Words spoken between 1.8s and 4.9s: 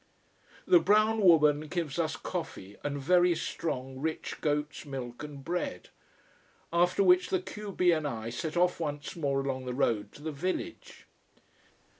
us coffee, and very strong, rich goats'